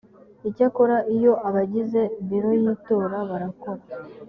icyakora 0.49 0.95
iyo 1.15 1.33
abagize 1.47 2.01
biro 2.27 2.51
y 2.61 2.63
itora 2.73 3.17
barakora 3.29 3.81